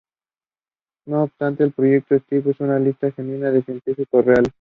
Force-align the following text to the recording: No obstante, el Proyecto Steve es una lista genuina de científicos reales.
No 1.05 1.25
obstante, 1.25 1.63
el 1.63 1.73
Proyecto 1.73 2.17
Steve 2.25 2.49
es 2.49 2.59
una 2.59 2.79
lista 2.79 3.11
genuina 3.11 3.51
de 3.51 3.61
científicos 3.63 4.25
reales. 4.25 4.49